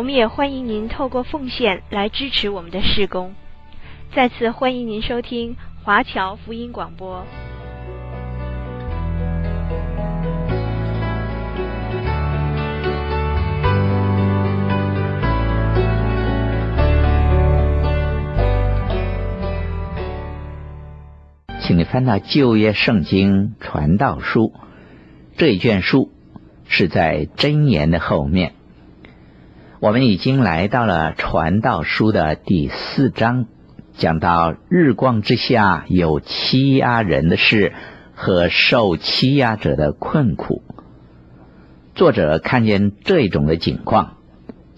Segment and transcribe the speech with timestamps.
[0.00, 3.34] 我们也欢迎您透过奉献来支持我们的事工。
[4.14, 7.26] 再次欢迎您收听华侨福音广播。
[21.60, 24.54] 请你翻到旧约圣经传道书
[25.36, 26.10] 这一卷书，
[26.66, 28.54] 是在箴言的后面。
[29.80, 33.46] 我们已经来到了传道书的第四章，
[33.94, 37.72] 讲到日光之下有欺压人的事
[38.14, 40.62] 和受欺压者的困苦。
[41.94, 44.18] 作者看见这种的景况，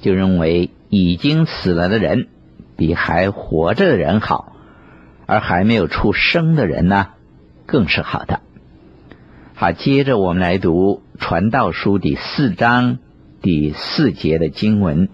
[0.00, 2.28] 就认为已经死了的人
[2.77, 4.53] 比还活着的人好，
[5.27, 7.09] 而还没有出生的人呢，
[7.66, 8.39] 更是好的。
[9.55, 13.00] 好，接着我们来读传道书第四章。
[13.42, 15.08] 第四节的经文，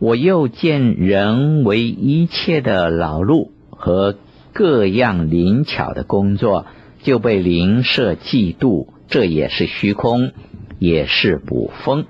[0.00, 4.16] 我又见人为一切的劳碌和
[4.52, 6.66] 各样灵巧的工作，
[7.02, 10.32] 就被灵舍嫉妒，这也是虚空，
[10.80, 12.04] 也是捕风。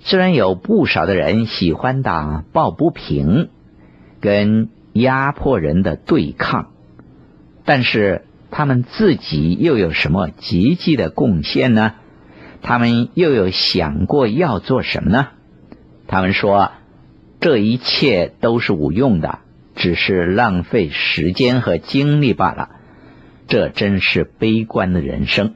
[0.00, 3.48] 虽然有不少的人喜欢打抱不平，
[4.20, 6.70] 跟压迫人的对抗，
[7.64, 11.94] 但是他们自己又有什么积极的贡献呢？
[12.68, 15.28] 他们又有想过要做什么呢？
[16.08, 16.72] 他们说，
[17.38, 19.38] 这一切都是无用的，
[19.76, 22.70] 只是浪费时间和精力罢了。
[23.46, 25.54] 这真是悲观的人生。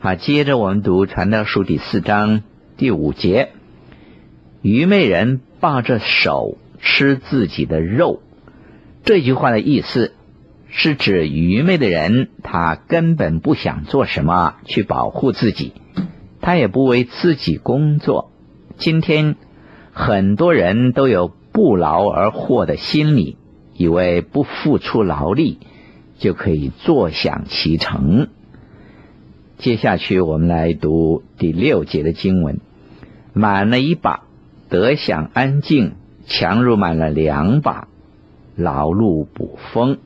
[0.00, 2.42] 好，接着我们读《传道书》第四章
[2.76, 3.50] 第五节：
[4.62, 8.20] 愚昧人抱着手吃自己的肉。
[9.04, 10.15] 这句话的意思。
[10.78, 15.72] 是指愚昧的人，他根本不想做什么去保护自己，
[16.42, 18.30] 他也不为自己工作。
[18.76, 19.36] 今天
[19.92, 23.38] 很多人都有不劳而获的心理，
[23.74, 25.60] 以为不付出劳力
[26.18, 28.28] 就可以坐享其成。
[29.56, 32.60] 接下去我们来读第六节的经文：
[33.32, 34.24] 满了一把，
[34.68, 35.92] 得享安静；
[36.26, 37.88] 强如满了两把，
[38.56, 39.96] 劳碌捕风。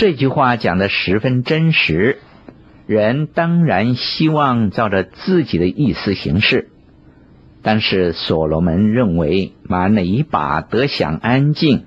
[0.00, 2.20] 这句话讲的十分真实，
[2.86, 6.70] 人当然希望照着自己的意思行事，
[7.60, 11.84] 但是所罗门认为满了一把得享安静，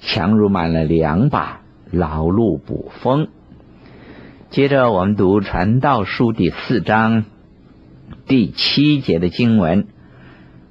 [0.00, 1.60] 强如满了两把
[1.92, 3.28] 劳碌捕风。
[4.50, 7.24] 接着我们读传道书第四章
[8.26, 9.86] 第七节的经文，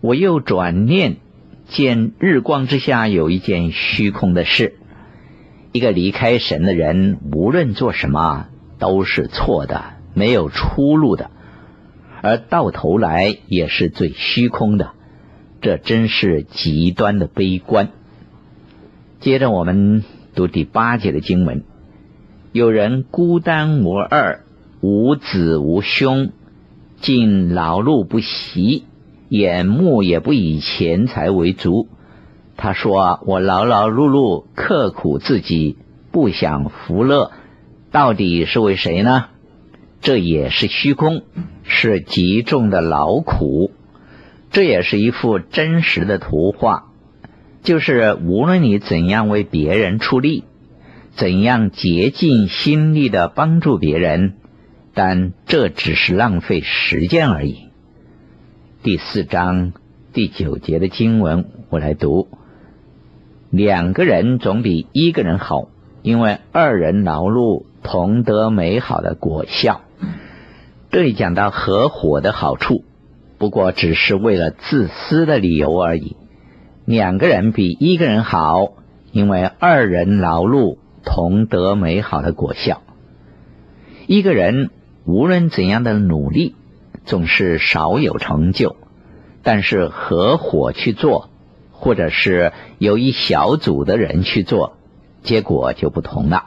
[0.01, 1.15] 我又转念
[1.65, 4.75] 见日光之下有一件虚空的事。
[5.73, 8.45] 一个离开神的人，无论做什么
[8.77, 11.31] 都是错的，没有出路的，
[12.21, 14.91] 而到头来也是最虚空的。
[15.61, 17.89] 这真是极端的悲观。
[19.19, 20.03] 接着我们
[20.35, 21.63] 读第八节的经文：
[22.51, 24.43] 有人孤单无二，
[24.79, 26.33] 无子无兄，
[26.97, 28.83] 竟劳碌不息，
[29.27, 31.87] 眼目也不以钱财为足。
[32.55, 35.77] 他说：“我劳劳碌碌，刻苦自己，
[36.11, 37.31] 不享福乐，
[37.91, 39.25] 到底是为谁呢？
[40.01, 41.23] 这也是虚空，
[41.63, 43.71] 是极重的劳苦。
[44.51, 46.91] 这也是一幅真实的图画，
[47.63, 50.43] 就是无论你怎样为别人出力，
[51.11, 54.35] 怎样竭尽心力的帮助别人，
[54.93, 57.69] 但这只是浪费时间而已。”
[58.83, 59.73] 第四章
[60.13, 62.27] 第九节的经文，我来读。
[63.53, 65.67] 两个人总比一个人好，
[66.01, 69.81] 因为二人劳碌同得美好的果效。
[70.89, 72.83] 这里讲到合伙的好处，
[73.37, 76.17] 不过只是为了自私的理由而已。
[76.83, 78.69] 两个人比一个人好，
[79.11, 82.81] 因为二人劳碌同得美好的果效。
[84.07, 84.71] 一个人
[85.05, 86.55] 无论怎样的努力，
[87.05, 88.77] 总是少有成就，
[89.43, 91.29] 但是合伙去做。
[91.83, 94.77] 或者是由一小组的人去做，
[95.21, 96.45] 结果就不同了。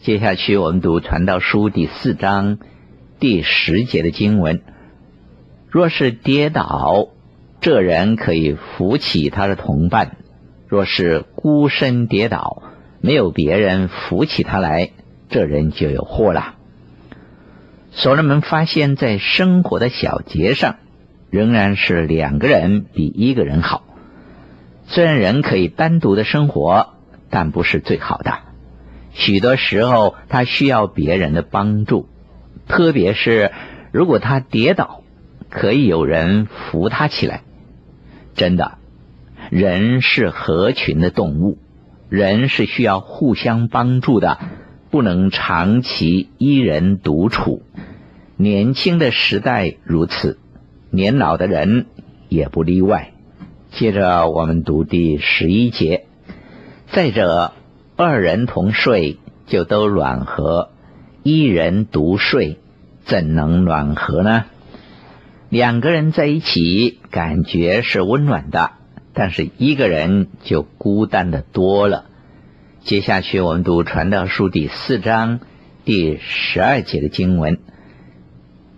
[0.00, 2.58] 接下去我们读《传道书》第四章
[3.18, 4.60] 第十节的经文：
[5.66, 7.08] 若是跌倒，
[7.62, 10.08] 这人可以扶起他的同伴；
[10.68, 12.62] 若是孤身跌倒，
[13.00, 14.90] 没有别人扶起他来，
[15.30, 16.56] 这人就有祸了。
[17.92, 20.76] 所罗门发现，在生活的小节上，
[21.30, 23.84] 仍然是两个人比一个人好。
[24.94, 26.90] 虽然人可以单独的生活，
[27.30, 28.40] 但不是最好的。
[29.14, 32.10] 许多时候，他需要别人的帮助，
[32.68, 33.52] 特别是
[33.90, 35.00] 如果他跌倒，
[35.48, 37.40] 可以有人扶他起来。
[38.34, 38.76] 真的，
[39.48, 41.56] 人是合群的动物，
[42.10, 44.38] 人是需要互相帮助的。
[44.90, 47.62] 不能长期一人独处，
[48.36, 50.38] 年轻的时代如此，
[50.90, 51.86] 年老的人
[52.28, 53.11] 也不例外。
[53.72, 56.04] 接着我们读第十一节，
[56.90, 57.54] 再者，
[57.96, 59.16] 二人同睡
[59.46, 60.68] 就都暖和，
[61.22, 62.58] 一人独睡
[63.06, 64.44] 怎能暖和呢？
[65.48, 68.72] 两个人在一起感觉是温暖的，
[69.14, 72.04] 但是一个人就孤单的多了。
[72.82, 75.40] 接下去，我们读《传道书》第四章
[75.86, 77.58] 第十二节的经文：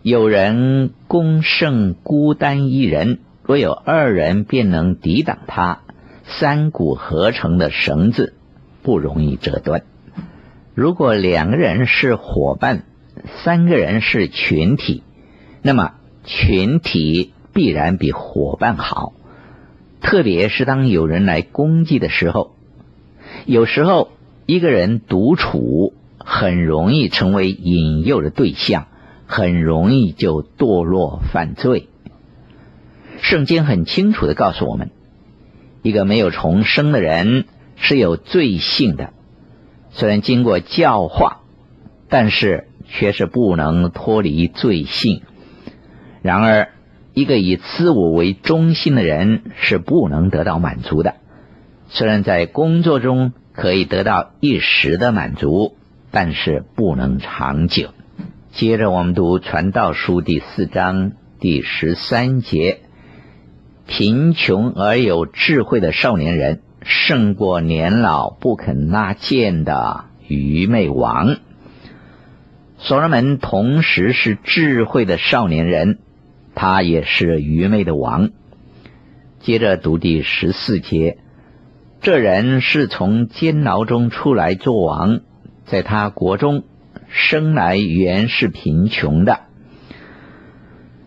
[0.03, 5.81] 有人攻胜孤单一人，若有二人，便能抵挡他。
[6.27, 8.33] 三股合成的绳子
[8.83, 9.83] 不容易折断。
[10.75, 12.85] 如果两个人是伙伴，
[13.45, 15.03] 三个人是群体，
[15.61, 15.93] 那么
[16.25, 19.13] 群体必然比伙伴好。
[20.01, 22.55] 特别是当有人来攻击的时候。
[23.45, 24.09] 有时候，
[24.47, 28.87] 一个人独处很容易成为引诱的对象，
[29.27, 31.91] 很容易就堕落犯罪。
[33.35, 34.93] 圣经很清楚的告诉我们，
[35.83, 39.13] 一个没有重生的人是有罪性的，
[39.91, 41.41] 虽然经过教化，
[42.09, 45.23] 但是却是不能脱离罪性。
[46.23, 46.69] 然而，
[47.13, 51.17] 一个以自我为中心的人是不能得到满足的。
[51.89, 55.75] 虽然在工作中可以得到一时的满足，
[56.13, 57.89] 但是不能长久。
[58.53, 62.83] 接着我们读《传道书》第四章第十三节：
[63.87, 71.37] 贫穷而有智慧的少年人，胜过年老不肯拉箭的愚昧王。
[72.79, 75.99] 所罗门同时是智慧的少年人，
[76.55, 78.31] 他也是愚昧的王。
[79.41, 81.19] 接着读第十四节。
[82.01, 85.21] 这人是从监牢中出来做王，
[85.65, 86.65] 在他国中
[87.09, 89.41] 生来原是贫穷的。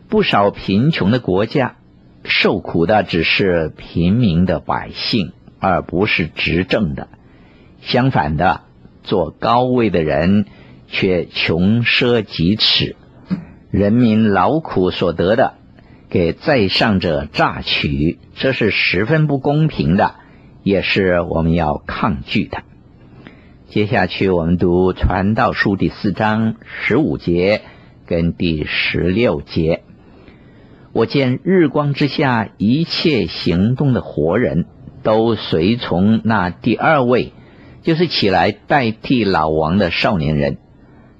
[0.09, 1.76] 不少贫穷的国家
[2.27, 7.07] 受苦的只是平民的百姓，而不是执政的。
[7.81, 8.61] 相反的，
[9.03, 10.45] 做高位的人
[10.87, 12.95] 却穷奢极侈，
[13.71, 15.55] 人民劳苦所得的
[16.09, 20.15] 给在上者榨取，这是十分不公平的。
[20.63, 22.63] 也是我们要抗拒的。
[23.69, 27.61] 接下去我们读《传道书》第四章十五节
[28.05, 29.83] 跟第十六节。
[30.97, 34.65] 我见日光之下一切行动的活人
[35.03, 37.33] 都随从那第二位，
[37.83, 40.57] 就是起来代替老王的少年人。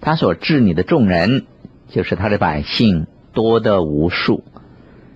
[0.02, 1.46] 他所治理的众人，
[1.90, 4.44] 就是他的百姓，多得无数。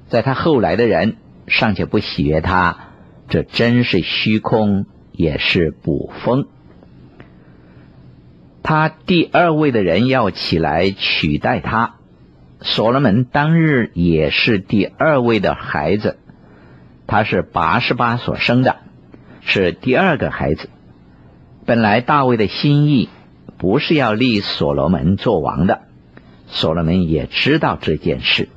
[0.10, 1.16] 在他后来的人
[1.48, 2.90] 尚且不喜悦他。
[3.30, 6.46] 这真是虚空，也是捕风。
[8.62, 11.96] 他第二位的人要起来取代他。
[12.62, 16.18] 所罗门当日也是第二位的孩子，
[17.08, 18.78] 他是八十八所生的，
[19.42, 20.70] 是第二个孩子。
[21.66, 23.10] 本来大卫的心意
[23.58, 25.82] 不是要立所罗门做王的，
[26.48, 28.50] 所罗门也知道这件事。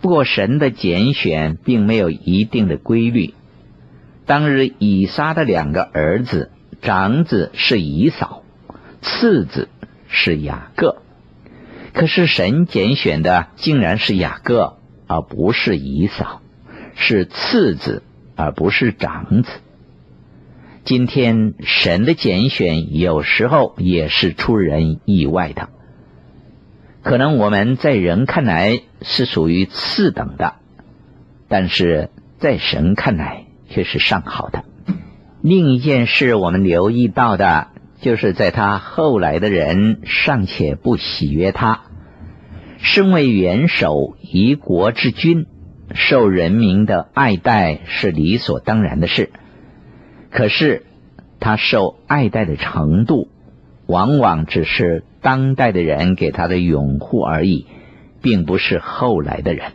[0.00, 3.34] 不过神的拣选并没有一定的规律。
[4.26, 8.42] 当日以撒的两个儿子，长子是以扫，
[9.00, 9.68] 次子
[10.06, 11.02] 是雅各。
[11.98, 14.78] 可是神拣选的竟然是雅各，
[15.08, 16.40] 而不是以嫂，
[16.94, 18.04] 是次子
[18.36, 19.50] 而不是长子。
[20.84, 25.70] 今天神的拣选有时候也是出人意外的，
[27.02, 30.54] 可能我们在人看来是属于次等的，
[31.48, 33.44] 但是在神看来。
[33.70, 34.64] 却是上好的。
[35.42, 37.68] 另一件事，我们留意到的，
[38.00, 41.82] 就是在他后来的人尚且不喜悦他。
[42.80, 45.46] 身为元首一国之君，
[45.94, 49.30] 受人民的爱戴是理所当然的事。
[50.30, 50.84] 可是
[51.40, 53.28] 他受爱戴的程度，
[53.86, 57.66] 往往只是当代的人给他的拥护而已，
[58.22, 59.72] 并不是后来的人。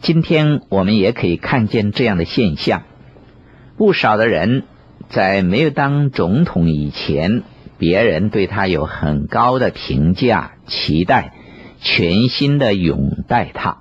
[0.00, 2.82] 今天我们也可以看见这样的现象，
[3.76, 4.64] 不少的人
[5.08, 7.44] 在没有当总统以前，
[7.78, 11.32] 别人对他有很高的评价、期待，
[11.82, 13.78] 全心的拥戴他。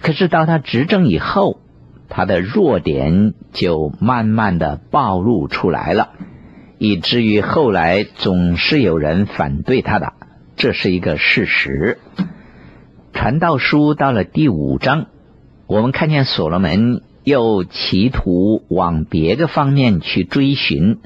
[0.00, 1.60] 可是到他执政以后，
[2.08, 6.10] 他的弱点就慢慢的暴露出来了，
[6.78, 10.14] 以至于后来总是有人反对他的，
[10.56, 11.98] 这是一个事实。
[13.12, 15.06] 传道书到了第五章，
[15.66, 20.98] 我们看见所罗门又企图往别个方面去追寻，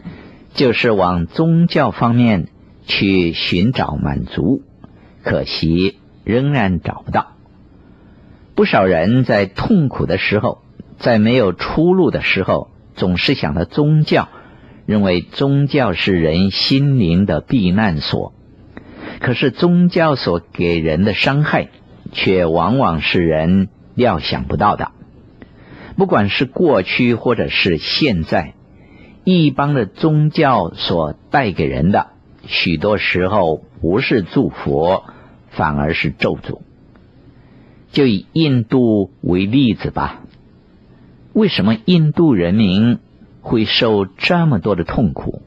[0.55, 2.49] 就是往宗教方面
[2.87, 4.63] 去寻找满足，
[5.26, 7.33] 可惜仍然找不到。
[8.54, 10.62] 不少人在痛苦的时候，
[10.99, 14.28] 在没有出路的时候，总是想到宗教，
[14.87, 18.35] 认为宗教是人心灵的避难所。
[19.21, 21.71] 可是宗教所给人的伤害，
[22.12, 24.92] 却往往是人料想不到的。
[25.97, 28.54] 不管是过去或者是现在，
[29.25, 32.11] 一般的宗教所带给人的，
[32.47, 35.02] 许多时候不是祝福，
[35.57, 36.61] 反而是咒诅。
[37.91, 40.21] 就以印度为例子吧，
[41.33, 42.99] 为什么印度人民
[43.41, 45.43] 会受这么多的痛苦？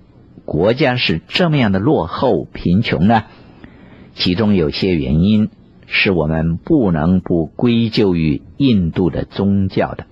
[0.46, 3.26] 国家是这么样的落后贫穷呢？
[4.16, 5.50] 其中有些原因
[5.86, 10.08] 是我们不能不归咎于印度的宗教的，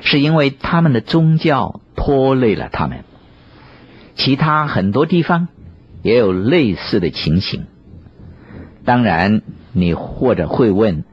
[0.00, 3.04] 是因为他们的宗教拖累了他们。
[4.16, 5.46] 其他很多地方
[6.02, 7.66] 也有类似的情形。
[8.88, 9.42] 当然，
[9.74, 11.04] 你或者会问。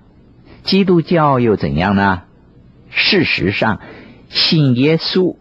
[0.63, 2.21] 基督教又怎样呢？
[2.89, 3.81] 事实上，
[4.29, 5.35] 信耶稣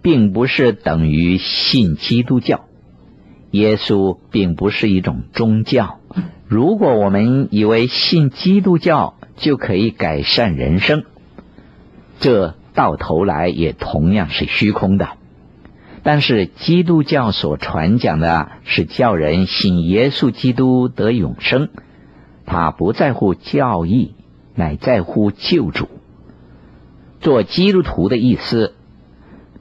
[0.00, 2.60] 并不是等于信基督教。
[3.50, 5.98] 耶稣并不是一种宗教。
[6.46, 11.02] 如果我们以为信基督教就可以改善人生，
[12.20, 15.08] 这到头来也同样是虚空的。
[16.02, 21.68] 但是基督教所传讲的是叫人信耶稣基督得永生，
[22.46, 24.14] 他不在乎教义。
[24.52, 25.88] 乃在乎救主。
[27.20, 28.74] 做基督徒的意思，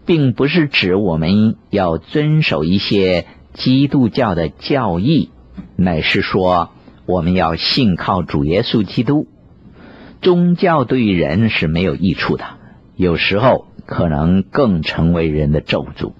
[0.06, 5.30] 并不是指我们要遵守一些基督教的教义，
[5.78, 6.72] 乃是说
[7.06, 9.28] 我们要信靠主耶稣基督。
[10.22, 12.44] 宗教对人是没有益处的，
[12.98, 16.12] 有时候可能更成为人的咒诅。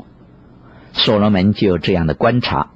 [1.00, 2.72] 所罗门就有这样的观察，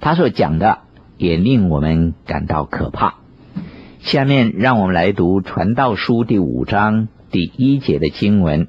[0.00, 0.78] 他所讲的
[1.18, 3.16] 也令我们感到可怕。
[4.00, 8.68] 下面让我们来读《传道书》第五章第一节的经文：“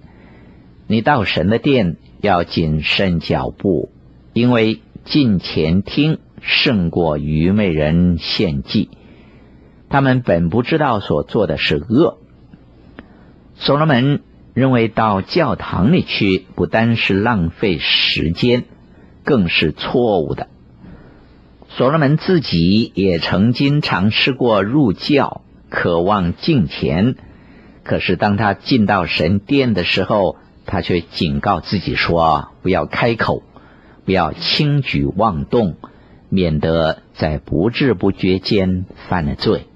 [0.86, 3.90] 你到神的殿要谨慎脚步，
[4.34, 8.90] 因为近前听胜过愚昧人献祭。
[9.88, 12.18] 他们本不知道所做的是恶。”
[13.56, 18.66] 所罗门认为到教堂里去不单是浪费时间，
[19.30, 20.48] 更是错误的。
[21.68, 27.16] 所罗门自己也曾经尝试过入教，渴望敬虔，
[27.84, 33.44] 可是当他进到神殿的时候，他却警告自己说：“不要开口，
[34.04, 35.76] 不要轻举妄动，
[36.30, 39.68] 免得在不知不觉间犯了罪。”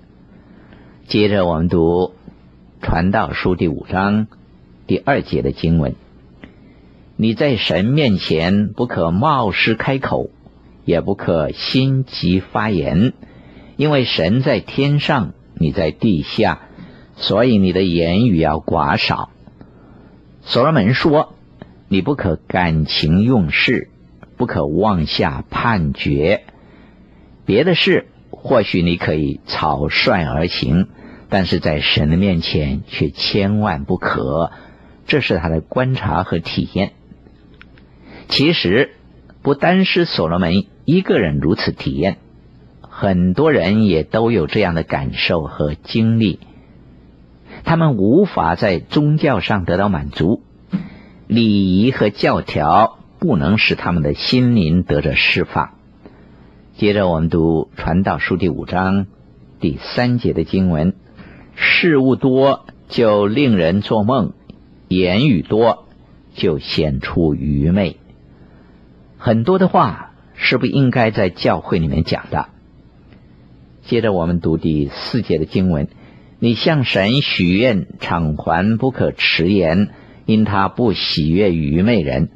[1.06, 2.08] 接着我们读
[2.82, 4.26] 《传道书》第五章
[4.88, 5.94] 第二节的经文
[7.16, 10.30] ：“你在神面前不可冒失开口。”
[10.86, 13.14] 也不可心急发言，
[13.78, 16.64] 因为神在天上，你在地下，
[17.16, 19.30] 所以你的言语要寡少。
[20.42, 21.36] 所罗门说
[21.88, 23.92] ：“你不可感情用事，
[24.36, 26.44] 不可妄下判决。
[27.46, 30.90] 别的事或许你可以草率而行，
[31.30, 34.52] 但是在神的面前却千万不可。”
[35.08, 36.92] 这是他的观察和体验。
[38.28, 38.92] 其实。
[39.42, 42.16] 不单是所罗门一个人如此体验，
[42.80, 46.40] 很多人也都有这样的感受和经历。
[47.66, 50.42] 他们无法在宗教上得到满足，
[51.28, 55.72] 礼仪和教条不能使他们的心灵得着释放。
[56.78, 59.08] 接着我们读《传道书》第五章
[59.60, 60.94] 第三节的经文：
[61.56, 64.32] 事物多就令人做梦，
[64.88, 65.86] 言语多
[66.34, 67.98] 就显出愚昧。
[69.26, 72.50] 很多的话是不应该在教会里面讲的。
[73.84, 75.88] 接着我们读第四节的经文：
[76.40, 79.92] 你向神许愿偿还不可迟延，
[80.26, 82.32] 因他不喜悦愚昧人，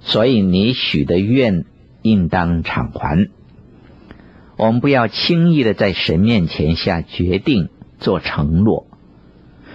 [0.00, 1.64] 所以你许的愿
[2.02, 3.30] 应当偿还。
[4.58, 8.86] 我们不要轻易的在神面前下决定做承诺，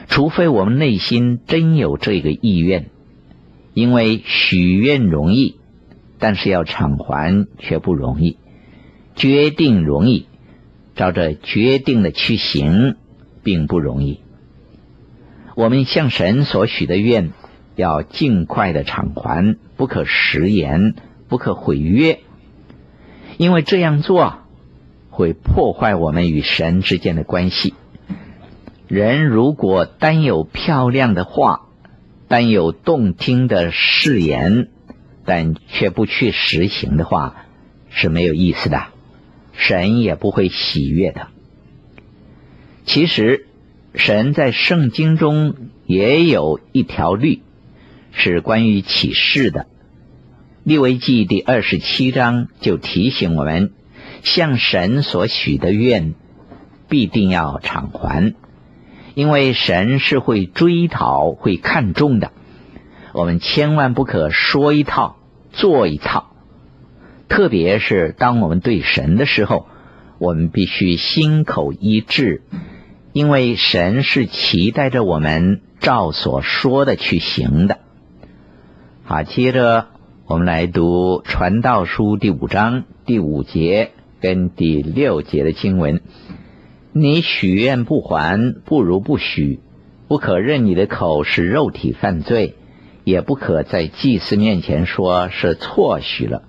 [0.09, 2.91] 除非我们内心真有这个意愿，
[3.73, 5.55] 因为许愿容易，
[6.21, 8.37] 但是要偿还却不容易；
[9.15, 10.27] 决定容易，
[10.95, 12.95] 照着决定的去行
[13.43, 14.19] 并不容易。
[15.55, 17.31] 我们向神所许的愿，
[17.75, 20.93] 要尽快的偿还，不可食言，
[21.27, 22.19] 不可毁约，
[23.37, 24.41] 因为这样做
[25.09, 27.73] 会破坏我们与神之间的关系。
[28.87, 31.61] 人如果单有漂亮的话，
[32.27, 34.69] 单有动听的誓言，
[35.25, 37.45] 但却不去实行的话，
[37.89, 38.87] 是没有意思的，
[39.53, 41.27] 神也不会喜悦的。
[42.85, 43.47] 其实，
[43.93, 47.41] 神在圣经中也有一条律，
[48.11, 49.67] 是关于启示的。
[50.63, 53.71] 利未记第二十七章就提醒我们，
[54.23, 56.13] 向神所许的愿，
[56.87, 58.33] 必定要偿还。
[59.13, 62.31] 因为神是会追讨、会看重的，
[63.13, 65.17] 我们千万不可说一套
[65.51, 66.31] 做一套。
[67.27, 69.67] 特别是当我们对神的时候，
[70.17, 72.43] 我们必须心口一致，
[73.13, 77.79] 因为神是期待着我们照所说的去行的。
[79.03, 79.87] 好，接着
[80.25, 86.01] 我们来读《传道书》第五章第五节跟第六节的经文。
[86.93, 89.59] 你许愿不还，不如不许。
[90.07, 92.55] 不可任你的口使肉体犯罪，
[93.03, 96.43] 也不可在祭司面前说是错许了。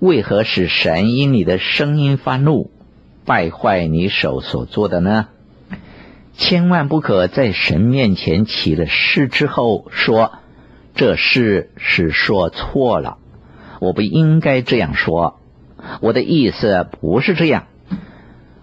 [0.00, 2.70] 为何使神因你的声音发怒，
[3.24, 5.28] 败坏你手所做的呢？
[6.34, 10.34] 千万不可在神面前起了誓之后说，
[10.94, 13.18] 这事是说错了，
[13.80, 15.40] 我不应该这样说，
[16.00, 17.66] 我的意思不是这样。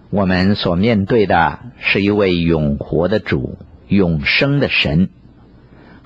[0.09, 3.57] 我们所面对的是一位永活的主，
[3.89, 5.09] 永生的神。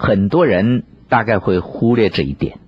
[0.02, 2.60] 很多人大概会忽略这一点，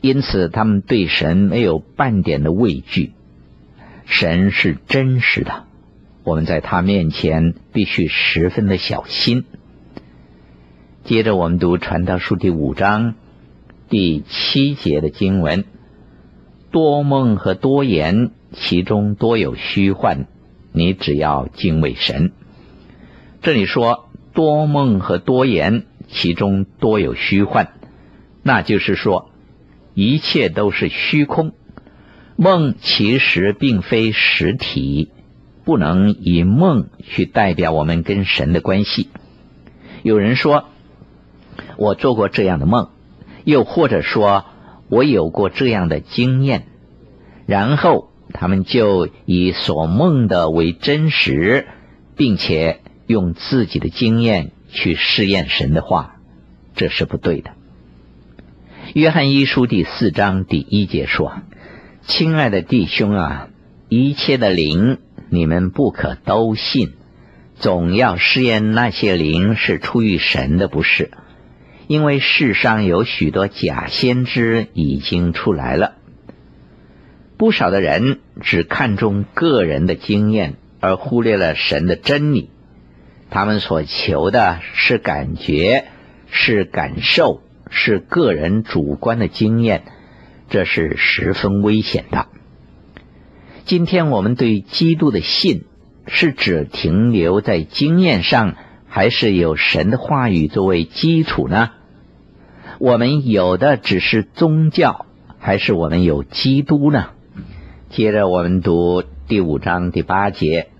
[0.00, 3.12] 因此他们对神没有半点的畏惧。
[4.04, 5.66] 神是真实的，
[6.24, 9.44] 我们在他面前必须十分的小心。
[11.04, 13.14] 接着，我们读《传道书》第五章
[13.88, 15.64] 第七节的经文：
[16.72, 20.26] 多梦和多言，其中多有虚幻。
[20.72, 22.32] 你只要敬畏神。
[23.40, 27.72] 这里说多梦和多言，其中多有虚幻，
[28.42, 29.30] 那就是说
[29.94, 31.52] 一切都是虚空。
[32.36, 35.10] 梦其实并非实体，
[35.64, 39.08] 不能以梦去代表我们跟神的关系。
[40.02, 40.66] 有人说
[41.76, 42.90] 我做过这样的梦，
[43.44, 44.44] 又或者说
[44.88, 46.66] 我有过这样的经验，
[47.46, 48.08] 然后。
[48.32, 51.66] 他们就以所梦的为真实，
[52.14, 56.16] 并且用自己的经验去试验神的话，
[56.74, 57.50] 这是不对的。
[58.94, 61.42] 约翰一书第四章第一节说
[62.02, 63.48] ：“亲爱的弟兄啊，
[63.88, 66.94] 一切的灵你们不可都信，
[67.54, 71.10] 总要试验那些灵是出于神的，不是，
[71.86, 75.94] 因为世上有许多假先知已经出来了。”
[77.36, 82.50] 不少的人只看重个人的经验，而忽略了神的真理。
[83.30, 85.84] 他们所求的是感觉，
[86.30, 87.40] 是感受，
[87.70, 89.84] 是个人主观的经验，
[90.48, 92.26] 这是十分危险的。
[93.64, 95.64] 今天我们对基督的信，
[96.08, 98.56] 是只停留在经验上，
[98.88, 101.70] 还是有神的话语作为基础呢？
[102.80, 105.06] 我们有的只是宗教，
[105.38, 107.10] 还是我们有基督呢？
[107.90, 110.70] 接着我们读第五章第八节：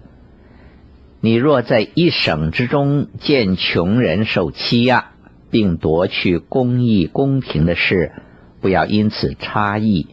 [1.20, 5.12] 你若在一省之中见穷人受欺压，
[5.50, 8.12] 并夺去公义公平的事，
[8.60, 10.06] 不要因此差异，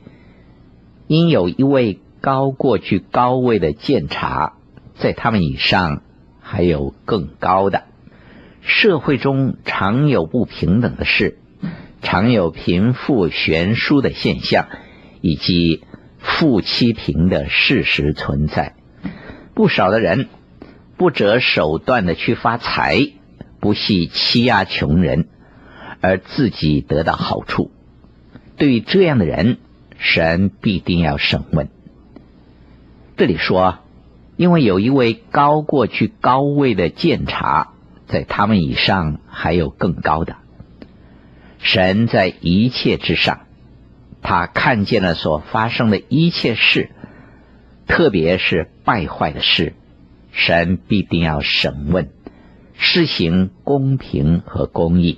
[1.08, 4.54] 因有一位高过去高位的监察，
[4.96, 6.02] 在他们以上
[6.42, 7.84] 还有更高的。
[8.62, 11.38] 社会中常有不平等的事，
[12.02, 14.68] 常有贫富悬殊的现象，
[15.22, 15.84] 以及。
[16.20, 18.76] 负欺平的事实存在，
[19.54, 20.28] 不少的人
[20.98, 23.12] 不择手段的去发财，
[23.60, 25.28] 不惜欺压穷人，
[26.02, 27.72] 而自己得到好处。
[28.58, 29.58] 对于这样的人，
[30.00, 31.70] 神必定要审问。
[33.16, 33.80] 这里说，
[34.36, 37.74] 因为有一位高过去高位的监察，
[38.08, 40.38] 在他们以上还有更高的。
[41.60, 43.42] 神在一切之上。
[44.24, 46.90] 他看见了所发生的一切事，
[47.86, 49.74] 特别是败坏的事，
[50.38, 52.12] 神必定要审问。
[52.74, 55.18] 施行公平和公义。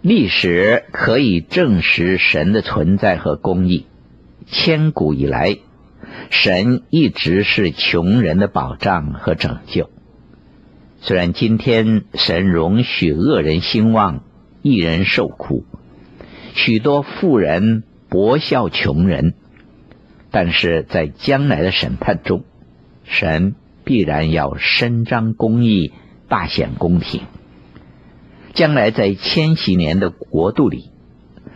[0.00, 3.86] 历史可以证实神的存在和公义。
[4.46, 5.58] 千古以来，
[6.30, 9.88] 神一直是穷人的保障和拯救。
[11.00, 14.24] 虽然今天神容许恶人兴旺，
[14.62, 15.64] 一人受苦，
[16.54, 19.34] 许多富人薄笑穷人，
[20.32, 22.42] 但是在将来的审判中，
[23.04, 23.54] 神
[23.84, 25.92] 必然要伸张公义，
[26.28, 27.22] 大显公平。
[28.54, 30.90] 将来在千禧年的国度里，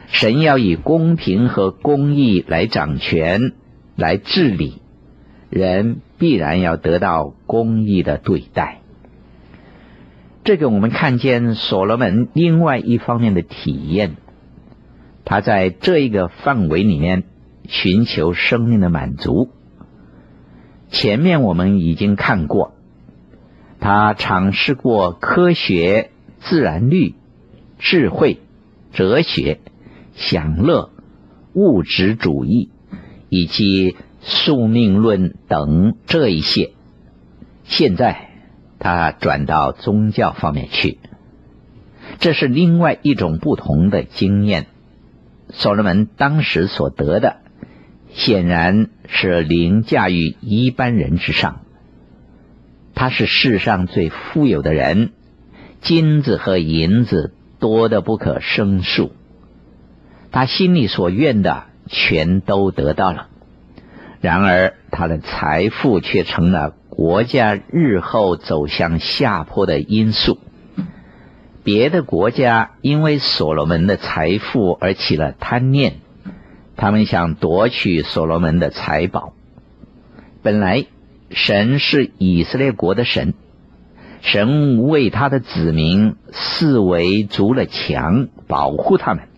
[0.07, 3.53] 神要以公平和公义来掌权、
[3.97, 4.81] 来治理，
[5.51, 8.81] 人必然要得到公义的对待。
[10.43, 14.17] 这个我们看见所罗门另外一方面的体验，
[15.25, 17.25] 他在这一个范围里面
[17.69, 19.51] 寻求生命的满足。
[20.91, 22.75] 前面我们已经看过，
[23.81, 26.11] 他尝试过科学。
[26.39, 27.17] 自然律、
[27.79, 28.39] 智慧、
[28.93, 29.59] 哲学、
[30.15, 30.91] 享乐、
[31.55, 32.71] 物质主义
[33.29, 36.73] 以及宿命论等这一些，
[37.65, 38.29] 现在
[38.79, 41.01] 他转到宗教方面去，
[42.21, 44.67] 这是另外一种不同的经验。
[45.49, 47.39] 所罗门当时所得的，
[48.17, 51.61] 显然是凌驾于一般人之上。
[52.95, 55.11] 他是世上最富有的人。
[55.83, 59.13] 金子和银子多得不可胜数，
[60.33, 63.29] 他心里所愿的全都得到了。
[64.23, 70.39] 然而，他的财富却成了国家日后走向下坡的因素。
[71.63, 76.01] 别的国家因为所罗门的财富而起了贪念，
[76.77, 79.33] 他们想夺取所罗门的财宝。
[80.43, 80.87] 本来，
[81.31, 83.35] 神是以色列国的神。
[84.21, 89.29] 神为他的子民四围筑了墙，保护他们。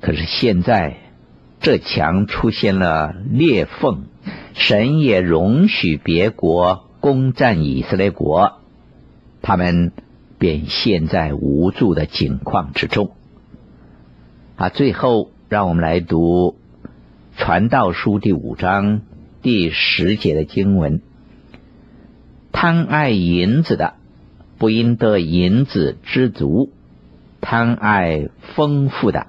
[0.00, 0.96] 可是现在
[1.60, 4.04] 这墙出现了裂缝，
[4.52, 8.60] 神也容许别国攻占以色列国，
[9.40, 9.92] 他们
[10.38, 13.12] 便陷在无助的境况之中。
[14.56, 16.56] 啊，最后让我们来读
[17.36, 19.02] 《传道书》第五章
[19.42, 21.02] 第十节的经文。
[22.50, 23.94] 贪爱银子的，
[24.56, 26.70] 不应得银子知足；
[27.42, 29.26] 贪爱丰富的，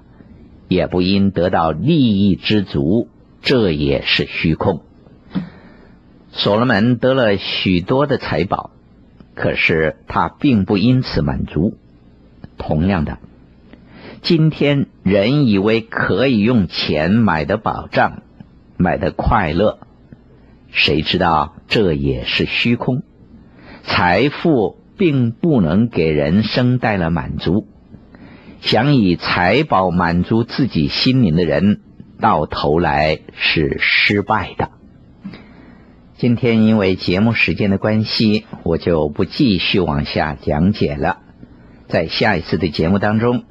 [0.69, 3.09] 也不应得到利益知足。
[3.41, 4.81] 这也是虚空。
[6.31, 8.71] 所罗门得了许多的财宝，
[9.35, 11.75] 可是他并不因此满足。
[12.57, 13.19] 同样的，
[14.25, 18.23] 今天人以为可以用钱买的保障、
[18.75, 19.77] 买的快乐，
[20.71, 23.03] 谁知道这也是虚空。
[23.83, 27.67] 财富并不能给人生带来满足，
[28.61, 31.81] 想以财宝满足自己心灵的人，
[32.19, 34.71] 到头来是失败的。
[36.17, 41.19] 今天因为节目时间的关系，我就不继续往下讲解了。
[41.87, 43.43] 在下一次的节目当中，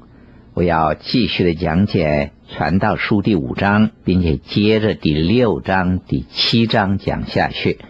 [0.54, 7.80] 我要继续的讲解《传道书》第五章，并且接着第六章、第七章讲下去，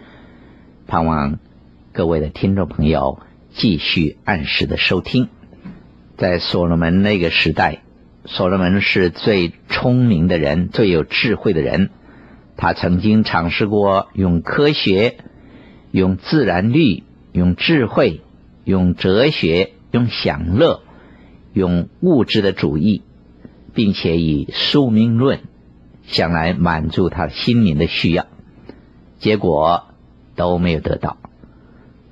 [0.87, 1.37] 盼望。
[1.93, 3.19] 各位的听众朋友，
[3.51, 5.29] 继续按时的收听。
[6.17, 7.83] 在所罗门那个时代，
[8.25, 11.91] 所罗门是最聪明的人，最有智慧的人。
[12.57, 15.17] 他曾经尝试过用科学、
[15.91, 18.21] 用自然律、用智慧、
[18.63, 20.81] 用哲学、用享乐、
[21.55, 23.01] 用物质的主义，
[23.73, 25.39] 并且以宿命论
[26.03, 28.27] 想来满足他心灵的需要，
[29.19, 29.85] 结果
[30.35, 31.15] 都没有得到。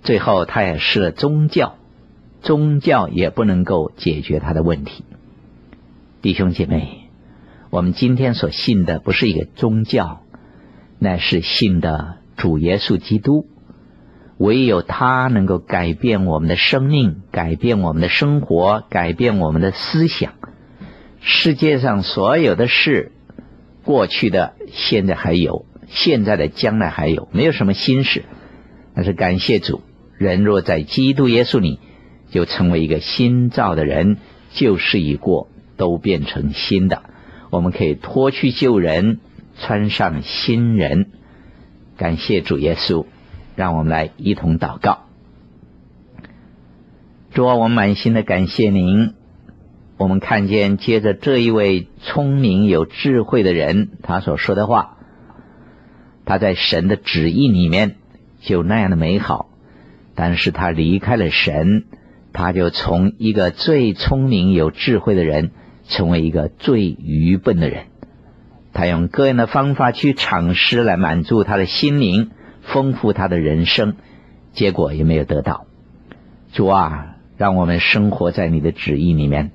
[0.02, 1.76] 最后，他也失了宗教，
[2.42, 5.04] 宗教也不能够解决他的问题。
[6.22, 7.10] 弟兄姐妹，
[7.70, 10.24] 我们今天所信的不是一个宗教，
[11.00, 13.46] 乃是信的主耶稣基督。
[14.44, 20.34] 唯有他能够改变我们的生命，改变我们的生活，改变我们的思想。
[21.22, 23.14] 世界上所有的事，
[23.86, 28.26] 过去的、现在还有，现在的、将来还有，没有什么新事。
[28.94, 29.82] 但是感谢主。
[30.18, 31.80] 人若在基督耶稣里，
[32.30, 34.18] 就成为一个新造的人，
[34.52, 37.04] 旧事已过，都变成新的。
[37.50, 39.20] 我们可以脱去旧人，
[39.58, 41.12] 穿上新人。
[41.96, 43.06] 感谢主耶稣，
[43.56, 45.06] 让我们来一同祷告。
[47.32, 49.14] 主啊，我们满心的感谢您。
[49.98, 54.98] 我们看见接着这一位聪明有智慧的人，他所说的话，
[56.26, 57.96] 他在神的旨意里面
[58.42, 59.50] 就那样的美好。
[60.16, 61.86] 但是他离开了神，
[62.34, 65.52] 他就从一个最聪明有智慧的人，
[65.88, 67.86] 成为一个最愚笨的人。
[68.74, 72.32] 他用各样的方法去尝试来满足他的心灵，
[72.64, 73.96] 丰富他的人生，
[74.54, 75.66] 结果也没有得到。
[76.52, 79.52] 主啊，让我们生活在你的旨意里面，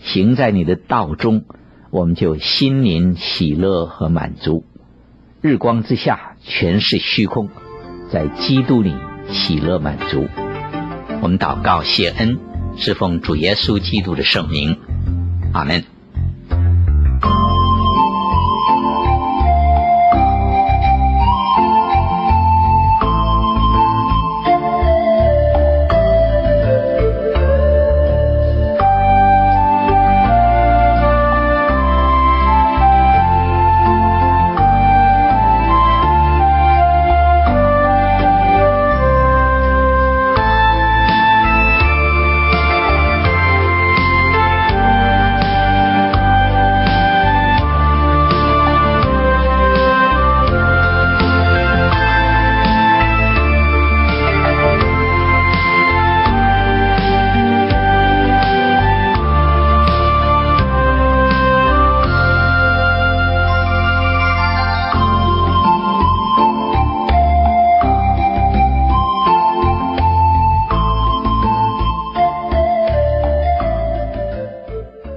[0.00, 1.44] 行在你的道中，
[1.90, 4.64] 我们就心灵喜乐和满足。
[5.40, 7.48] 日光之下全是虚空，
[8.10, 8.94] 在基督里。
[9.30, 10.26] 喜乐满足，
[11.20, 12.38] 我们祷告谢恩，
[12.78, 14.78] 是奉主耶稣基督的圣名，
[15.52, 15.97] 阿门。